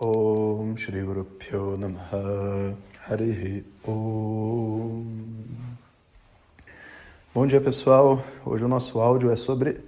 [0.00, 2.72] Om Shri Guru Pyo Namaha
[3.08, 5.04] Harihi Om
[7.34, 9.80] Bom dia pessoal, hoje o nosso áudio é sobre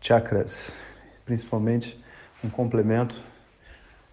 [0.00, 0.72] chakras,
[1.24, 2.00] principalmente
[2.44, 3.20] um complemento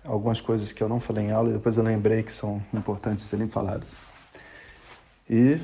[0.03, 3.23] algumas coisas que eu não falei em aula e depois eu lembrei que são importantes
[3.25, 3.99] serem faladas.
[5.29, 5.59] E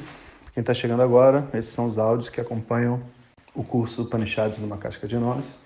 [0.53, 3.01] quem está chegando agora, esses são os áudios que acompanham
[3.55, 5.57] o curso Upanishads numa Casca de Nós,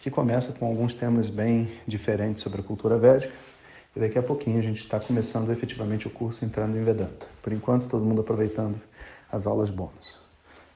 [0.00, 3.47] que começa com alguns temas bem diferentes sobre a cultura védica.
[3.98, 7.26] E daqui a pouquinho a gente está começando efetivamente o curso entrando em Vedanta.
[7.42, 8.80] Por enquanto, todo mundo aproveitando
[9.28, 10.20] as aulas bônus.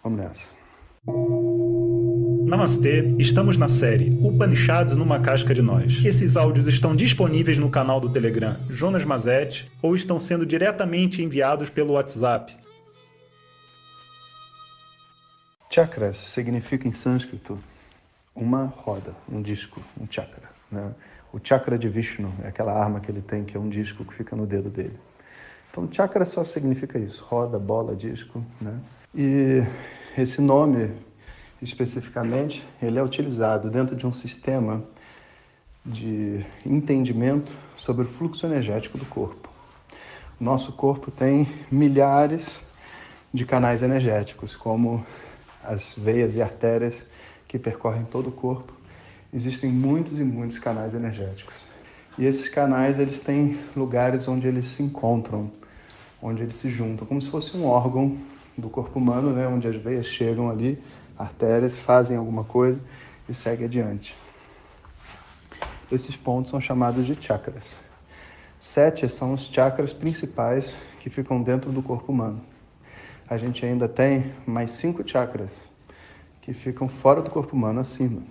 [0.03, 0.53] Vamos nessa.
[2.45, 6.05] Namastê, estamos na série Upanishads numa casca de nós.
[6.05, 11.71] Esses áudios estão disponíveis no canal do Telegram Jonas Mazet ou estão sendo diretamente enviados
[11.71, 12.57] pelo WhatsApp.
[15.71, 17.57] Chakras significa em sânscrito
[18.35, 20.51] uma roda, um disco, um chakra.
[20.69, 20.93] Né?
[21.33, 24.13] O chakra de Vishnu é aquela arma que ele tem, que é um disco que
[24.13, 24.99] fica no dedo dele.
[25.71, 28.45] Então, chakra só significa isso: roda, bola, disco.
[28.61, 28.79] Né?
[29.15, 29.63] E
[30.17, 30.91] esse nome
[31.63, 34.85] especificamente, ele é utilizado dentro de um sistema
[35.87, 39.49] de entendimento sobre o fluxo energético do corpo.
[40.39, 42.65] Nosso corpo tem milhares
[43.33, 45.07] de canais energéticos, como
[45.63, 47.07] as veias e artérias
[47.47, 48.82] que percorrem todo o corpo.
[49.33, 51.55] Existem muitos e muitos canais energéticos.
[52.19, 55.51] E esses canais, eles têm lugares onde eles se encontram,
[56.21, 58.19] onde eles se juntam, como se fosse um órgão
[58.59, 60.79] do corpo humano, né, onde as veias chegam ali
[61.19, 62.79] artérias, fazem alguma coisa
[63.27, 64.15] e segue adiante.
[65.91, 67.79] Esses pontos são chamados de chakras.
[68.59, 72.41] Sete são os chakras principais que ficam dentro do corpo humano.
[73.29, 75.67] A gente ainda tem mais cinco chakras
[76.43, 78.23] que ficam fora do corpo humano, acima,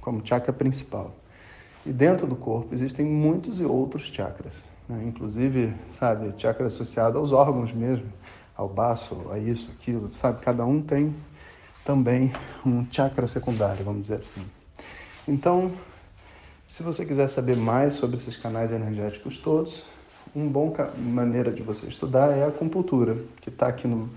[0.00, 1.14] como chakra principal.
[1.84, 5.02] E dentro do corpo existem muitos e outros chakras, né?
[5.06, 8.12] inclusive, sabe, chakra associado aos órgãos mesmo,
[8.54, 10.40] ao baço, a isso, aquilo, sabe?
[10.42, 11.14] Cada um tem
[11.84, 12.32] também
[12.64, 14.44] um chakra secundário, vamos dizer assim.
[15.26, 15.72] Então,
[16.66, 19.84] se você quiser saber mais sobre esses canais energéticos todos,
[20.34, 24.08] uma boa maneira de você estudar é a acupuntura, que está aqui no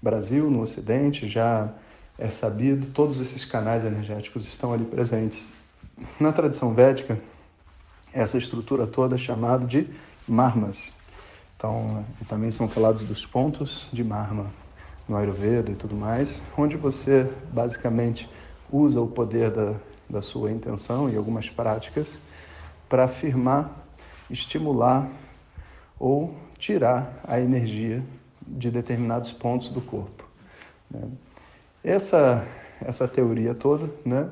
[0.00, 1.72] Brasil, no Ocidente, já
[2.18, 5.46] é sabido, todos esses canais energéticos estão ali presentes.
[6.18, 7.18] Na tradição védica,
[8.12, 9.88] essa estrutura toda é chamada de
[10.26, 10.94] marmas.
[11.56, 14.46] Então, também são falados dos pontos de marma
[15.08, 18.28] no Ayurveda e tudo mais, onde você basicamente
[18.70, 19.74] usa o poder da,
[20.10, 22.18] da sua intenção e algumas práticas
[22.88, 23.88] para afirmar,
[24.28, 25.08] estimular
[25.98, 28.04] ou tirar a energia
[28.46, 30.24] de determinados pontos do corpo.
[30.90, 31.08] Né?
[31.82, 32.46] Essa,
[32.80, 34.28] essa teoria toda né,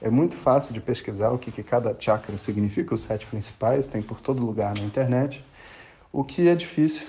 [0.00, 4.02] é muito fácil de pesquisar o que, que cada chakra significa, os sete principais, tem
[4.02, 5.44] por todo lugar na internet.
[6.12, 7.06] O que é difícil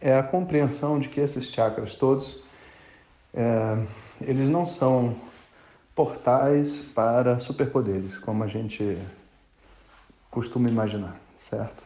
[0.00, 2.42] é a compreensão de que esses chakras todos
[3.32, 3.86] é,
[4.20, 5.16] eles não são
[5.94, 8.98] portais para superpoderes, como a gente
[10.30, 11.82] costuma imaginar, certo?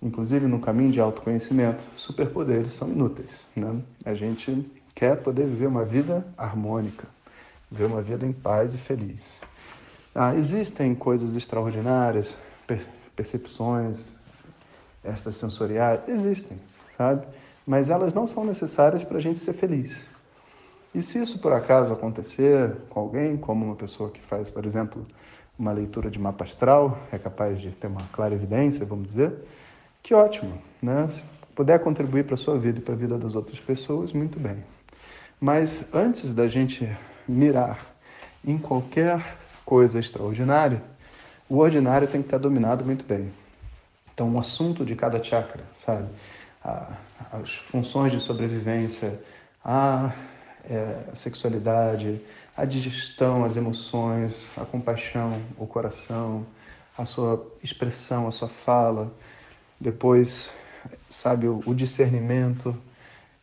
[0.00, 3.44] Inclusive no caminho de autoconhecimento, superpoderes são inúteis.
[3.56, 3.80] Né?
[4.04, 7.06] A gente quer poder viver uma vida harmônica,
[7.70, 9.42] viver uma vida em paz e feliz.
[10.14, 12.36] Ah, existem coisas extraordinárias,
[13.14, 14.14] percepções
[15.04, 16.58] extrasensoriais, existem,
[16.88, 17.26] sabe?
[17.66, 20.08] Mas elas não são necessárias para a gente ser feliz.
[20.94, 25.06] E se isso por acaso acontecer com alguém, como uma pessoa que faz, por exemplo,
[25.58, 29.34] uma leitura de mapa astral, é capaz de ter uma clara evidência, vamos dizer,
[30.02, 31.06] que ótimo, né?
[31.10, 31.22] Se
[31.54, 34.64] puder contribuir para a sua vida e para a vida das outras pessoas, muito bem.
[35.40, 36.88] Mas antes da gente
[37.26, 37.86] mirar
[38.44, 40.82] em qualquer coisa extraordinária,
[41.48, 43.32] o ordinário tem que estar dominado muito bem.
[44.12, 46.08] Então, o assunto de cada chakra, sabe?
[47.32, 49.22] as funções de sobrevivência,
[49.64, 50.12] a
[50.68, 52.20] é, a sexualidade,
[52.56, 56.46] a digestão, as emoções, a compaixão, o coração,
[56.96, 59.12] a sua expressão, a sua fala,
[59.80, 60.50] depois,
[61.10, 62.76] sabe, o discernimento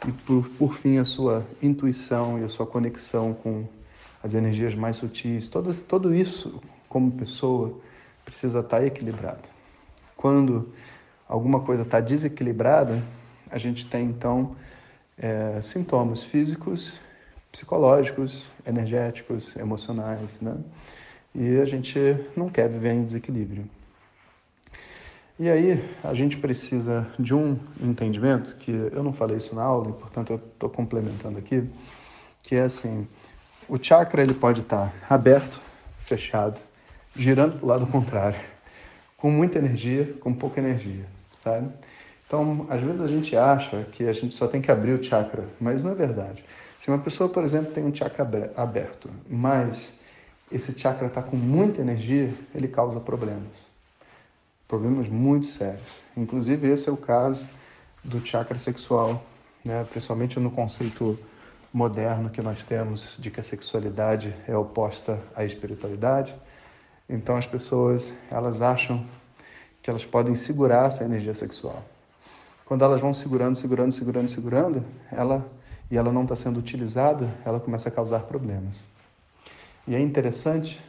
[0.07, 3.65] e, por, por fim, a sua intuição e a sua conexão com
[4.21, 5.49] as energias mais sutis.
[5.49, 7.77] Todas, tudo isso, como pessoa,
[8.23, 9.49] precisa estar equilibrado.
[10.15, 10.69] Quando
[11.27, 13.03] alguma coisa está desequilibrada,
[13.49, 14.55] a gente tem então
[15.17, 16.97] é, sintomas físicos
[17.53, 20.57] psicológicos, energéticos, emocionais, né?
[21.35, 21.99] E a gente
[22.35, 23.69] não quer viver em desequilíbrio.
[25.39, 29.89] E aí a gente precisa de um entendimento que eu não falei isso na aula,
[29.89, 31.67] e, portanto eu estou complementando aqui,
[32.43, 33.07] que é assim,
[33.67, 35.59] o chakra ele pode estar aberto,
[36.05, 36.61] fechado,
[37.15, 38.39] girando para o lado contrário,
[39.17, 41.67] com muita energia, com pouca energia, sabe?
[42.27, 45.45] Então, às vezes a gente acha que a gente só tem que abrir o chakra,
[45.59, 46.45] mas não é verdade.
[46.77, 49.99] Se uma pessoa, por exemplo, tem um chakra aberto, mas
[50.51, 53.72] esse chakra está com muita energia, ele causa problemas.
[54.73, 56.01] Problemas muito sérios.
[56.17, 57.47] Inclusive, esse é o caso
[58.03, 59.23] do chakra sexual,
[59.63, 59.85] né?
[59.87, 61.15] principalmente no conceito
[61.71, 66.35] moderno que nós temos de que a sexualidade é oposta à espiritualidade.
[67.07, 69.05] Então, as pessoas elas acham
[69.79, 71.85] que elas podem segurar essa energia sexual.
[72.65, 75.47] Quando elas vão segurando, segurando, segurando, segurando, ela
[75.91, 78.81] e ela não está sendo utilizada, ela começa a causar problemas.
[79.87, 80.81] E é interessante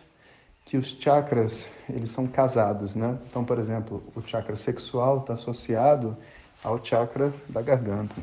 [0.64, 3.19] que os chakras eles são casados, né?
[3.26, 6.16] Então, por exemplo, o chakra sexual está associado
[6.62, 8.14] ao chakra da garganta,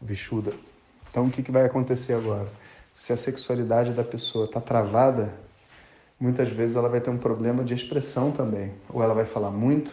[0.00, 0.52] o Vishuddha.
[1.10, 2.48] Então, o que, que vai acontecer agora?
[2.92, 5.32] Se a sexualidade da pessoa está travada,
[6.20, 8.72] muitas vezes ela vai ter um problema de expressão também.
[8.88, 9.92] Ou ela vai falar muito,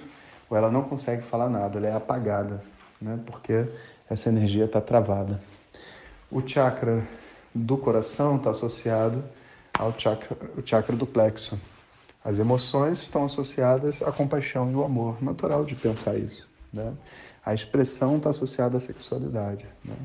[0.50, 2.64] ou ela não consegue falar nada, ela é apagada,
[3.02, 3.20] né?
[3.26, 3.68] porque
[4.10, 5.42] essa energia está travada.
[6.30, 7.04] O chakra
[7.54, 9.24] do coração está associado
[9.78, 11.60] ao chakra, o chakra do plexo.
[12.24, 16.50] As emoções estão associadas à compaixão e ao amor, natural de pensar isso.
[16.74, 16.94] Né?
[17.46, 19.66] A expressão está associada à sexualidade.
[19.84, 19.96] Né?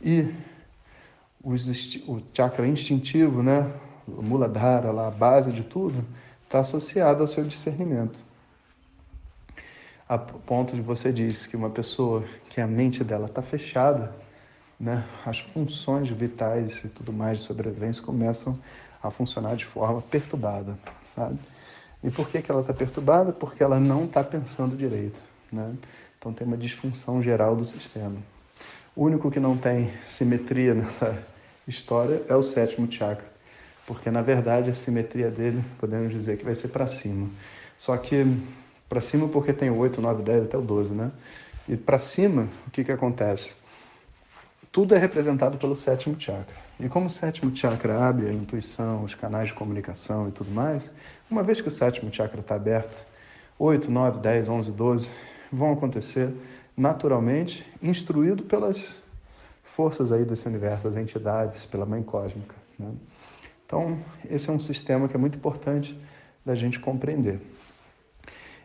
[0.00, 0.34] E
[1.42, 1.66] os,
[2.06, 3.72] o chakra instintivo, né?
[4.06, 6.04] o Muladhara, lá, a base de tudo,
[6.44, 8.18] está associado ao seu discernimento.
[10.08, 14.14] A ponto de você disse que uma pessoa que a mente dela está fechada,
[14.78, 15.04] né?
[15.26, 18.58] as funções vitais e tudo mais de sobrevivência começam
[19.02, 21.38] a funcionar de forma perturbada, sabe?
[22.02, 23.32] E por que, que ela está perturbada?
[23.32, 25.74] Porque ela não está pensando direito, né?
[26.18, 28.16] Então tem uma disfunção geral do sistema.
[28.94, 31.24] O único que não tem simetria nessa
[31.66, 33.26] história é o sétimo chakra,
[33.86, 37.28] porque na verdade a simetria dele, podemos dizer que vai ser para cima.
[37.76, 38.24] Só que
[38.88, 41.12] para cima porque tem o 8, 9, 10 até o 12, né?
[41.68, 43.52] E para cima, o que que acontece?
[44.72, 46.67] Tudo é representado pelo sétimo chakra.
[46.80, 50.92] E como o sétimo chakra abre a intuição, os canais de comunicação e tudo mais,
[51.28, 52.96] uma vez que o sétimo chakra está aberto,
[53.58, 55.10] 8, 9, 10, 11, 12
[55.52, 56.32] vão acontecer
[56.76, 59.02] naturalmente, instruído pelas
[59.64, 62.54] forças aí desse universo, as entidades, pela mãe cósmica.
[62.78, 62.92] Né?
[63.66, 63.98] Então,
[64.30, 65.98] esse é um sistema que é muito importante
[66.46, 67.40] da gente compreender.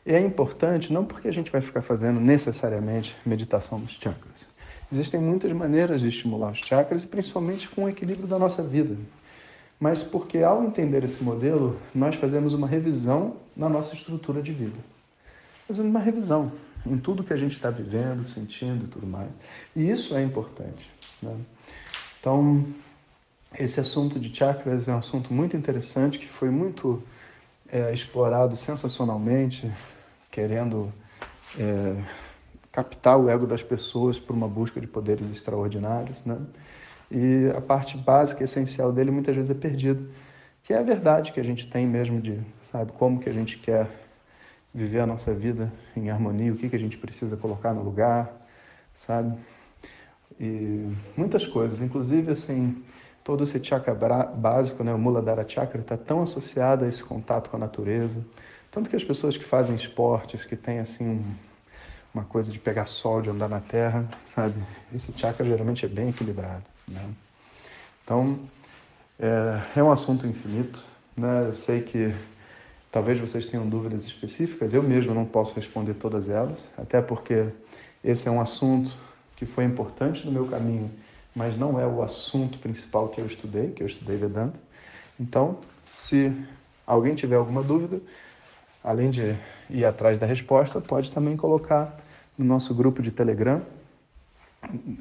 [0.06, 4.53] E é importante não porque a gente vai ficar fazendo necessariamente meditação dos chakras.
[4.94, 8.95] Existem muitas maneiras de estimular os chakras e principalmente com o equilíbrio da nossa vida.
[9.80, 14.78] Mas porque ao entender esse modelo, nós fazemos uma revisão na nossa estrutura de vida.
[15.68, 16.51] Fazendo uma revisão
[16.86, 19.31] em tudo que a gente está vivendo, sentindo e tudo mais.
[19.75, 20.88] E isso é importante.
[21.24, 21.36] Né?
[22.19, 22.63] Então,
[23.57, 27.01] esse assunto de chakras é um assunto muito interessante que foi muito
[27.68, 29.72] é, explorado sensacionalmente,
[30.30, 30.94] querendo
[31.57, 31.96] é,
[32.74, 36.18] captar o ego das pessoas por uma busca de poderes extraordinários.
[36.25, 36.38] Né?
[37.10, 40.04] E a parte básica, essencial dele, muitas vezes é perdida,
[40.64, 42.42] que é a verdade que a gente tem mesmo de,
[42.72, 43.88] sabe, como que a gente quer
[44.74, 48.34] viver a nossa vida em harmonia, o que, que a gente precisa colocar no lugar,
[48.92, 49.38] sabe?
[50.40, 52.84] E muitas coisas, inclusive assim,
[53.24, 57.58] todo esse chakra básico, né, o Muladhara Chakra, está tão associado a esse contato com
[57.58, 58.25] a natureza.
[58.72, 61.24] Tanto que as pessoas que fazem esportes, que têm assim
[62.13, 64.55] uma coisa de pegar sol, de andar na terra, sabe?
[64.93, 67.10] Esse chakra geralmente é bem equilibrado, né?
[68.03, 68.39] Então,
[69.20, 70.84] é, é um assunto infinito,
[71.17, 71.48] né?
[71.48, 72.13] Eu sei que
[72.93, 77.48] Talvez vocês tenham dúvidas específicas, eu mesmo não posso responder todas elas, até porque
[78.03, 78.96] esse é um assunto
[79.36, 80.91] que foi importante no meu caminho,
[81.36, 84.60] mas não é o assunto principal que eu estudei, que eu estudei Vedanta.
[85.20, 86.32] Então, se
[86.86, 88.00] alguém tiver alguma dúvida,
[88.84, 89.36] além de
[89.70, 91.98] ir atrás da resposta, pode também colocar
[92.38, 93.62] no nosso grupo de Telegram,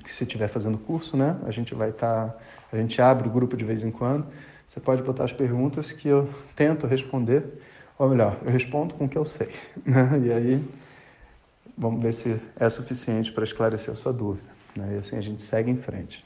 [0.02, 1.36] que se estiver fazendo curso, né?
[1.46, 2.38] A gente vai estar, tá,
[2.72, 4.26] a gente abre o grupo de vez em quando.
[4.66, 7.44] Você pode botar as perguntas que eu tento responder
[7.98, 9.50] ou melhor, eu respondo com o que eu sei.
[9.86, 10.22] Né?
[10.24, 10.68] E aí,
[11.76, 14.48] vamos ver se é suficiente para esclarecer a sua dúvida.
[14.76, 14.94] Né?
[14.94, 16.24] E assim a gente segue em frente.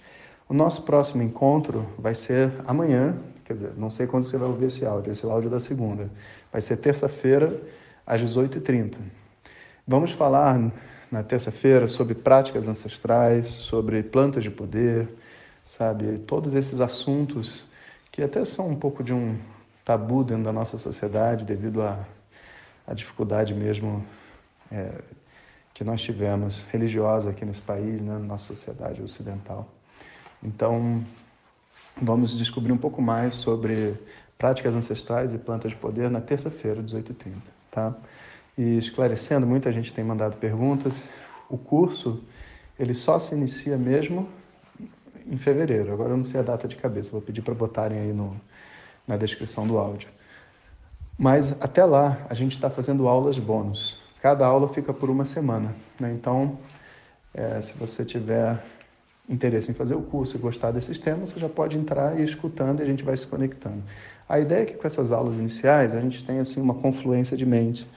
[0.49, 4.67] O nosso próximo encontro vai ser amanhã, quer dizer, não sei quando você vai ouvir
[4.67, 6.09] esse áudio, esse áudio é da segunda.
[6.53, 7.61] Vai ser terça-feira,
[8.07, 8.95] às 18h30.
[9.87, 10.71] Vamos falar
[11.11, 15.09] na terça-feira sobre práticas ancestrais, sobre plantas de poder,
[15.65, 16.19] sabe?
[16.19, 17.65] Todos esses assuntos
[18.12, 19.37] que até são um pouco de um
[19.85, 21.99] tabu dentro da nossa sociedade devido à,
[22.87, 24.05] à dificuldade mesmo
[24.71, 24.93] é,
[25.75, 29.75] que nós tivemos religiosa aqui nesse país, né, na nossa sociedade ocidental.
[30.47, 31.05] Então,
[32.00, 33.99] vamos descobrir um pouco mais sobre
[34.38, 37.33] Práticas Ancestrais e Plantas de Poder, na terça-feira, 18h30.
[37.69, 37.93] Tá?
[38.57, 41.09] E esclarecendo, muita gente tem mandado perguntas.
[41.50, 42.23] O curso,
[42.79, 44.29] ele só se inicia mesmo
[45.26, 45.93] em fevereiro.
[45.93, 48.41] Agora eu não sei a data de cabeça, vou pedir para botarem aí no,
[49.05, 50.09] na descrição do áudio.
[51.19, 53.99] Mas até lá, a gente está fazendo aulas bônus.
[54.23, 55.75] Cada aula fica por uma semana.
[55.99, 56.12] Né?
[56.12, 56.57] Então,
[57.35, 58.62] é, se você tiver
[59.28, 62.25] interesse em fazer o curso e gostar desses temas, você já pode entrar e ir
[62.25, 63.83] escutando e a gente vai se conectando.
[64.28, 67.47] A ideia é que com essas aulas iniciais a gente tenha assim uma confluência de
[67.47, 67.88] mente,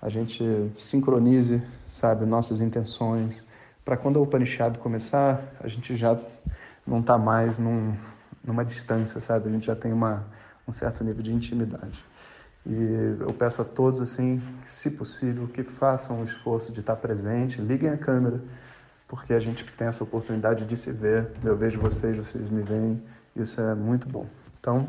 [0.00, 3.44] a gente sincronize, sabe, nossas intenções,
[3.84, 6.18] para quando o Upanishad começar, a gente já
[6.86, 7.94] não está mais num,
[8.42, 9.48] numa distância, sabe?
[9.48, 10.26] A gente já tem uma,
[10.66, 12.04] um certo nível de intimidade.
[12.66, 17.60] E eu peço a todos, assim, se possível, que façam o esforço de estar presente,
[17.60, 18.40] liguem a câmera,
[19.06, 21.30] porque a gente tem essa oportunidade de se ver.
[21.42, 23.02] Eu vejo vocês, vocês me veem,
[23.36, 24.26] isso é muito bom.
[24.60, 24.88] Então,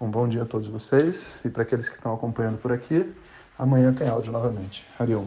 [0.00, 3.12] um bom dia a todos vocês e para aqueles que estão acompanhando por aqui,
[3.58, 4.86] amanhã tem áudio novamente.
[4.98, 5.26] Hariom.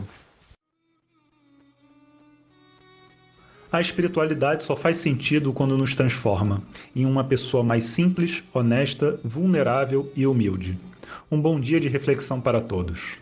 [3.72, 6.62] A espiritualidade só faz sentido quando nos transforma
[6.96, 10.80] em uma pessoa mais simples, honesta, vulnerável e humilde.
[11.32, 13.18] Um bom dia de reflexão para todos.